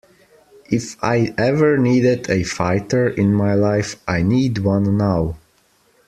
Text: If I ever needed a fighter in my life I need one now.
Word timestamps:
If 0.71 0.97
I 1.03 1.31
ever 1.37 1.77
needed 1.77 2.27
a 2.27 2.41
fighter 2.41 3.07
in 3.07 3.35
my 3.35 3.53
life 3.53 3.97
I 4.07 4.23
need 4.23 4.57
one 4.57 4.97
now. 4.97 5.37